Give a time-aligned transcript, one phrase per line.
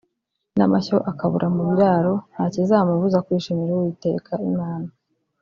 [0.57, 4.89] n’amashyo akabura mu birāro ntakizamubuza kwishimira Uwiteka Imana